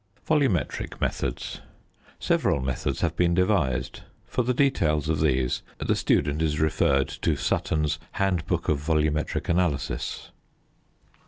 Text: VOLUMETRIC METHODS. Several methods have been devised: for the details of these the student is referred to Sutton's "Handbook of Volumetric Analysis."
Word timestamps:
VOLUMETRIC 0.25 0.99
METHODS. 0.99 1.61
Several 2.17 2.59
methods 2.59 3.01
have 3.01 3.15
been 3.15 3.35
devised: 3.35 3.99
for 4.25 4.41
the 4.41 4.51
details 4.51 5.07
of 5.09 5.19
these 5.19 5.61
the 5.77 5.95
student 5.95 6.41
is 6.41 6.59
referred 6.59 7.07
to 7.07 7.35
Sutton's 7.35 7.99
"Handbook 8.13 8.67
of 8.67 8.79
Volumetric 8.79 9.47
Analysis." 9.47 10.31